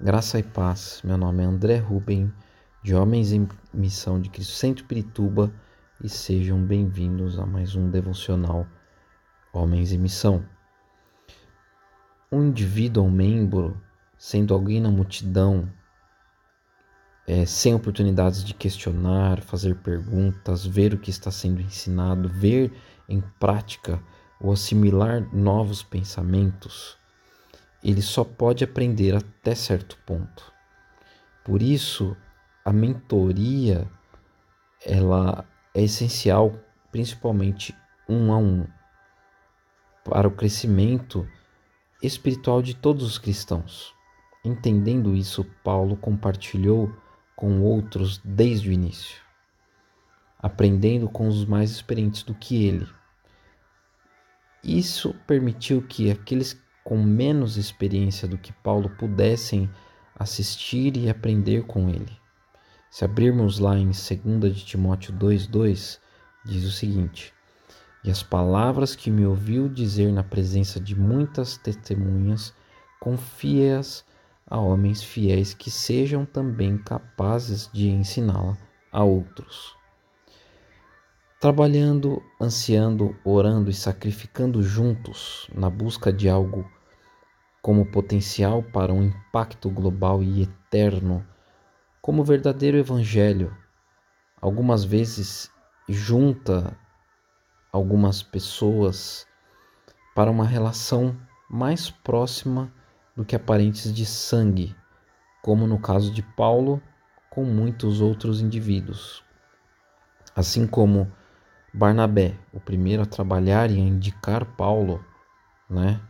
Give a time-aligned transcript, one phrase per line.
[0.00, 1.00] Graça e paz.
[1.02, 2.32] Meu nome é André Ruben,
[2.84, 5.52] de Homens em Missão de Cristo Centro Pirituba,
[6.00, 8.64] e sejam bem-vindos a mais um devocional
[9.52, 10.44] Homens em Missão.
[12.30, 13.76] Um indivíduo ou membro,
[14.16, 15.68] sendo alguém na multidão,
[17.26, 22.72] é, sem oportunidades de questionar, fazer perguntas, ver o que está sendo ensinado, ver
[23.08, 24.00] em prática
[24.40, 26.97] ou assimilar novos pensamentos,
[27.82, 30.52] ele só pode aprender até certo ponto.
[31.44, 32.16] Por isso,
[32.64, 33.90] a mentoria
[34.84, 36.58] ela é essencial,
[36.90, 37.74] principalmente
[38.08, 38.66] um a um,
[40.04, 41.28] para o crescimento
[42.02, 43.94] espiritual de todos os cristãos.
[44.44, 46.92] Entendendo isso, Paulo compartilhou
[47.34, 49.20] com outros desde o início,
[50.38, 52.88] aprendendo com os mais experientes do que ele.
[54.62, 59.68] Isso permitiu que aqueles com menos experiência do que Paulo pudessem
[60.18, 62.16] assistir e aprender com ele.
[62.90, 66.00] Se abrirmos lá em 2 de Timóteo 2:2,
[66.46, 67.34] diz o seguinte:
[68.02, 72.54] E as palavras que me ouviu dizer na presença de muitas testemunhas,
[72.98, 74.02] confia-as
[74.46, 78.56] a homens fiéis que sejam também capazes de ensiná-la
[78.90, 79.76] a outros.
[81.38, 86.77] Trabalhando, ansiando, orando e sacrificando juntos na busca de algo
[87.68, 91.22] como potencial para um impacto global e eterno,
[92.00, 93.54] como verdadeiro evangelho,
[94.40, 95.50] algumas vezes
[95.86, 96.74] junta
[97.70, 99.26] algumas pessoas
[100.14, 101.14] para uma relação
[101.46, 102.72] mais próxima
[103.14, 104.74] do que aparentes de sangue,
[105.42, 106.80] como no caso de Paulo
[107.28, 109.22] com muitos outros indivíduos.
[110.34, 111.12] Assim como
[111.74, 115.04] Barnabé, o primeiro a trabalhar e a indicar Paulo,
[115.68, 116.00] né?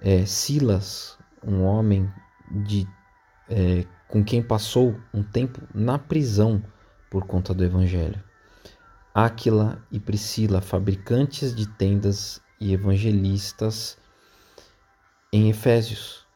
[0.00, 2.10] É, Silas, um homem
[2.50, 2.86] de,
[3.48, 6.62] é, com quem passou um tempo na prisão
[7.10, 8.22] por conta do Evangelho.
[9.14, 13.98] Áquila e Priscila, fabricantes de tendas e evangelistas
[15.32, 16.26] em Efésios.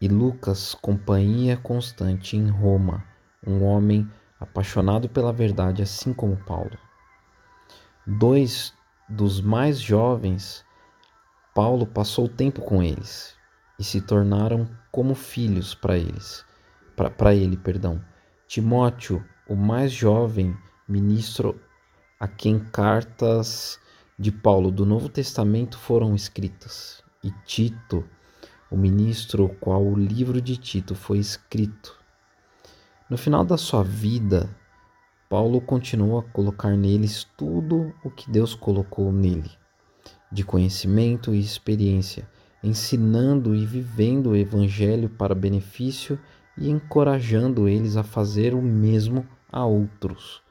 [0.00, 3.04] E Lucas, companhia constante em Roma,
[3.46, 6.76] um homem apaixonado pela verdade, assim como Paulo.
[8.06, 8.74] Dois
[9.08, 10.65] dos mais jovens
[11.56, 13.34] Paulo passou tempo com eles
[13.78, 16.44] e se tornaram como filhos para eles,
[17.16, 17.98] para ele, perdão.
[18.46, 20.54] Timóteo, o mais jovem
[20.86, 21.58] ministro
[22.20, 23.80] a quem cartas
[24.18, 28.04] de Paulo do Novo Testamento foram escritas, e Tito,
[28.70, 31.98] o ministro ao qual o livro de Tito foi escrito.
[33.08, 34.46] No final da sua vida,
[35.26, 39.50] Paulo continuou a colocar neles tudo o que Deus colocou nele
[40.30, 42.28] de conhecimento e experiência,
[42.62, 46.18] ensinando e vivendo o Evangelho para benefício
[46.58, 50.42] e encorajando eles a fazer o mesmo a outros,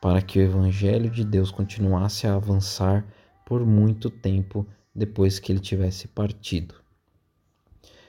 [0.00, 3.06] para que o Evangelho de Deus continuasse a avançar
[3.44, 6.74] por muito tempo depois que ele tivesse partido.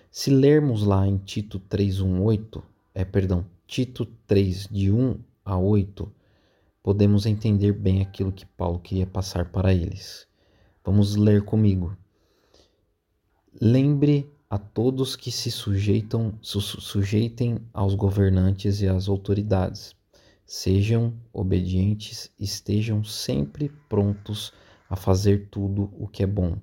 [0.10, 2.64] Se lermos lá em Tito 3:18,
[2.96, 6.12] é perdão, Tito 3 de 1 a 8,
[6.82, 10.27] podemos entender bem aquilo que Paulo queria passar para eles.
[10.88, 11.98] Vamos ler comigo.
[13.60, 19.94] Lembre a todos que se sujeitam, su sujeitem aos governantes e às autoridades.
[20.46, 24.54] Sejam obedientes, estejam sempre prontos
[24.90, 26.56] a fazer tudo o que é bom.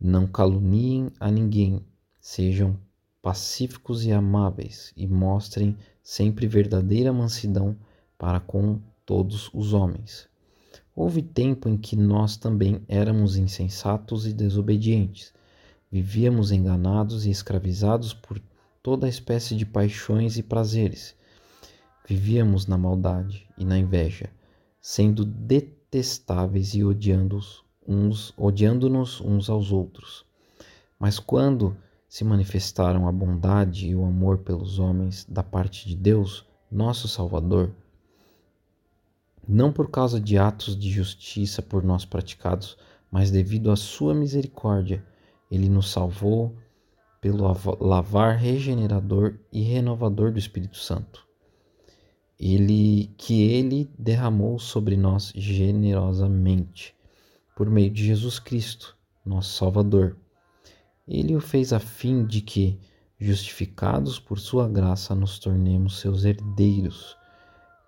[0.00, 1.86] Não caluniem a ninguém,
[2.20, 2.76] sejam
[3.22, 7.76] pacíficos e amáveis e mostrem sempre verdadeira mansidão
[8.18, 10.28] para com todos os homens.
[10.94, 15.32] Houve tempo em que nós também éramos insensatos e desobedientes.
[15.90, 18.40] Vivíamos enganados e escravizados por
[18.82, 21.14] toda espécie de paixões e prazeres.
[22.08, 24.30] Vivíamos na maldade e na inveja,
[24.80, 30.24] sendo detestáveis e odiando-nos uns, odiando uns aos outros.
[30.98, 31.76] Mas quando
[32.08, 37.72] se manifestaram a bondade e o amor pelos homens da parte de Deus, nosso Salvador,
[39.48, 42.76] não por causa de atos de justiça por nós praticados,
[43.10, 45.04] mas devido à sua misericórdia,
[45.50, 46.56] ele nos salvou
[47.20, 47.44] pelo
[47.80, 51.26] lavar regenerador e renovador do Espírito Santo.
[52.38, 56.94] Ele que ele derramou sobre nós generosamente
[57.56, 60.16] por meio de Jesus Cristo, nosso Salvador.
[61.08, 62.78] Ele o fez a fim de que,
[63.18, 67.16] justificados por sua graça, nos tornemos seus herdeiros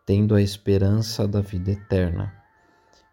[0.09, 2.33] tendo a esperança da vida eterna.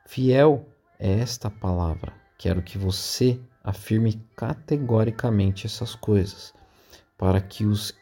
[0.06, 0.65] Fiel
[0.97, 2.13] é esta palavra.
[2.38, 6.53] Quero que você afirme categoricamente essas coisas,
[7.18, 7.94] para que os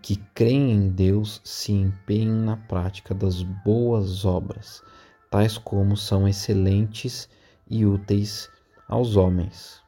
[0.00, 4.80] que creem em Deus se empenhem na prática das boas obras,
[5.28, 7.28] tais como são excelentes
[7.68, 8.48] e úteis
[8.86, 9.82] aos homens.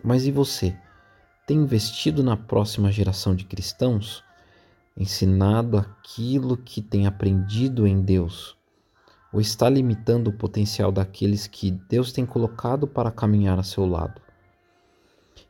[0.00, 0.78] Mas e você?
[1.44, 4.24] Tem investido na próxima geração de cristãos?
[4.96, 8.56] Ensinado aquilo que tem aprendido em Deus?
[9.30, 14.22] Ou está limitando o potencial daqueles que Deus tem colocado para caminhar a seu lado?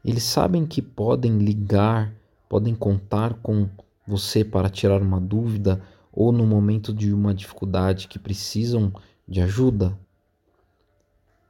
[0.05, 2.13] Eles sabem que podem ligar,
[2.49, 3.69] podem contar com
[4.07, 5.81] você para tirar uma dúvida
[6.13, 8.93] ou no momento de uma dificuldade que precisam
[9.29, 9.97] de ajuda?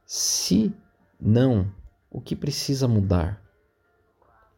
[0.05, 0.71] Se
[1.19, 1.71] não,
[2.11, 3.41] o que precisa mudar?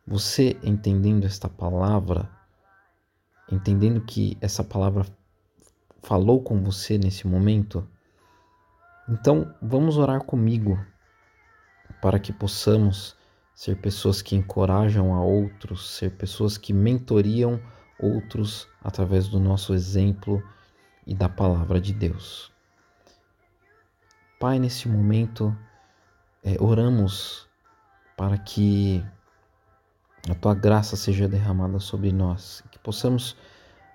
[0.05, 2.29] Você entendendo esta palavra,
[3.51, 5.05] entendendo que essa palavra
[6.01, 7.87] falou com você nesse momento,
[9.07, 10.79] então vamos orar comigo
[12.01, 13.17] para que possamos
[13.53, 17.59] ser pessoas que encorajam a outros, ser pessoas que mentoriam
[17.99, 20.41] outros através do nosso exemplo
[21.05, 22.51] e da palavra de Deus.
[24.39, 25.53] Pai, nesse momento,
[26.41, 27.49] é, oramos
[28.15, 29.03] para que
[30.27, 33.37] a tua graça seja derramada sobre nós, que possamos,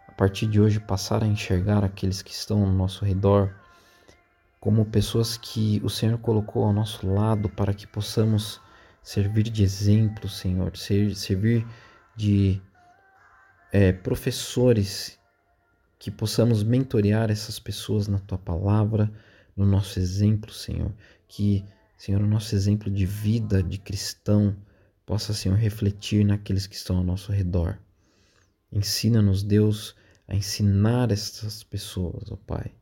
[0.09, 3.53] a partir de hoje, passar a enxergar aqueles que estão ao nosso redor
[4.65, 8.59] como pessoas que o Senhor colocou ao nosso lado para que possamos
[9.03, 11.67] servir de exemplo, Senhor, ser, servir
[12.17, 12.62] de
[13.70, 15.19] é, professores
[15.99, 19.12] que possamos mentorear essas pessoas na tua palavra,
[19.55, 20.91] no nosso exemplo, Senhor.
[21.29, 21.62] Que,
[21.99, 24.56] Senhor, o nosso exemplo de vida de cristão
[25.06, 27.79] possa, Senhor, refletir naqueles que estão ao nosso redor.
[28.73, 29.95] Ensina-nos, Deus,
[30.27, 32.73] a ensinar essas pessoas, ó Pai.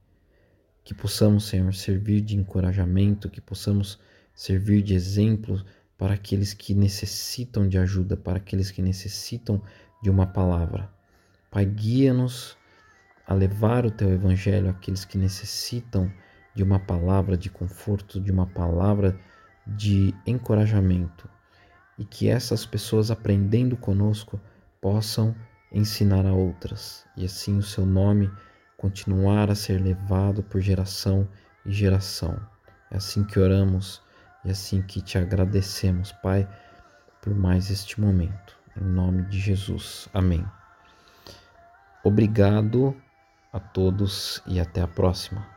[0.85, 3.99] Que possamos, Senhor, servir de encorajamento, que possamos
[4.35, 5.65] servir de exemplo
[5.99, 9.63] para aqueles que necessitam de ajuda, para aqueles que necessitam
[10.03, 10.93] de uma palavra.
[11.51, 12.57] Pai, guia-nos
[13.27, 16.13] a levar o teu evangelho àqueles que necessitam
[16.55, 19.19] de uma palavra de conforto, de uma palavra
[19.67, 21.31] de encorajamento.
[21.99, 24.41] E que essas pessoas aprendendo conosco
[24.81, 25.35] possam
[25.71, 28.31] ensinar a outras, e assim o seu nome
[28.77, 31.29] continuar a ser levado por geração
[31.65, 32.39] e geração.
[32.91, 34.03] É assim que oramos
[34.44, 36.49] e assim que te agradecemos, Pai,
[37.23, 38.59] por mais este momento.
[38.77, 40.09] Em nome de Jesus.
[40.12, 40.45] Amém.
[42.03, 42.97] Obrigado
[43.53, 45.53] a todos e até a próxima.